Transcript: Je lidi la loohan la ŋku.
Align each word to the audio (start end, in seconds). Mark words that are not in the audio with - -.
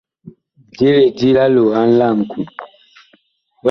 Je 0.79 0.87
lidi 0.95 1.29
la 1.37 1.43
loohan 1.53 1.89
la 2.01 2.07
ŋku. 2.19 2.41